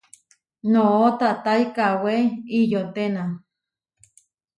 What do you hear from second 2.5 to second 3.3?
iyoténa.